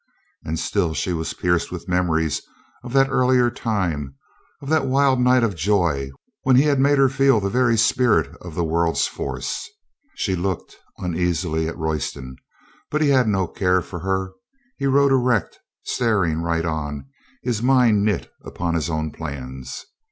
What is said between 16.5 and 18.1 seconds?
234 COLONEL GREATHEART on, his mind